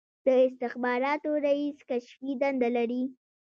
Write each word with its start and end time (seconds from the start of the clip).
د 0.25 0.27
استخباراتو 0.47 1.29
رییس 1.45 1.77
کشفي 1.89 2.31
دنده 2.41 2.69
لري 2.77 3.03